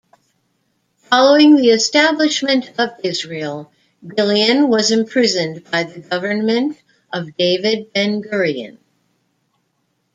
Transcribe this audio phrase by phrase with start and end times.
[1.11, 3.71] Following the establishment of Israel,
[4.03, 6.79] Ghilan was imprisoned by the government
[7.13, 8.79] of David Ben-Gurion.